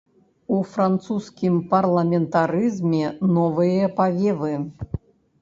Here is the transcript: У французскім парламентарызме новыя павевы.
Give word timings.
У 0.53 0.59
французскім 0.69 1.53
парламентарызме 1.73 3.13
новыя 3.37 3.93
павевы. 4.01 4.53